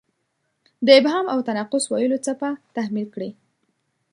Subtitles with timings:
[0.85, 3.29] د ابهام او تناقض ویلو څپه تحمیل کړې.